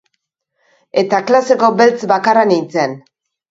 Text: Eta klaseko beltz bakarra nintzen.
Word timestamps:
Eta 1.01 1.19
klaseko 1.27 1.71
beltz 1.83 2.01
bakarra 2.15 2.49
nintzen. 2.55 3.01